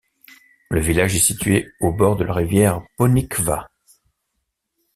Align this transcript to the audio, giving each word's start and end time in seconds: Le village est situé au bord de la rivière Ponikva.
Le 0.71 0.79
village 0.79 1.15
est 1.15 1.19
situé 1.19 1.69
au 1.79 1.93
bord 1.93 2.15
de 2.15 2.23
la 2.23 2.33
rivière 2.33 2.81
Ponikva. 2.97 3.69